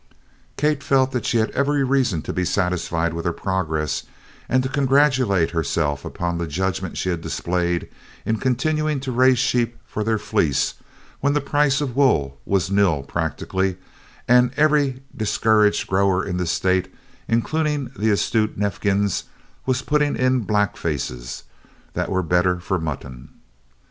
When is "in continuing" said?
8.25-8.99